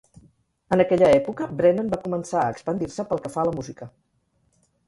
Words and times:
En 0.77 0.81
aquella 0.85 1.09
època, 1.17 1.47
Brennan 1.59 1.93
va 1.93 2.01
començar 2.07 2.41
a 2.45 2.57
expandir-se 2.57 3.07
pel 3.13 3.23
que 3.27 3.33
fa 3.37 3.45
a 3.45 3.49
la 3.51 3.55
música. 3.59 3.93